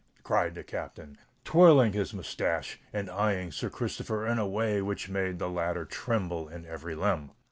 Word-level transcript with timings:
cried 0.23 0.55
the 0.55 0.63
Captain, 0.63 1.15
twirling 1.45 1.93
his 1.93 2.11
moustache, 2.11 2.79
and 2.91 3.07
eyeing 3.07 3.51
Sir 3.51 3.69
Christopher 3.69 4.25
in 4.25 4.39
a 4.39 4.47
way 4.47 4.81
which 4.81 5.09
made 5.09 5.37
the 5.37 5.47
latter 5.47 5.85
tremble 5.85 6.49
in 6.49 6.65
every 6.65 6.95
limb. 6.95 7.29